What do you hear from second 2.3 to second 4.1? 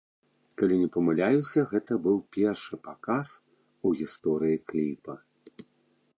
першы паказ у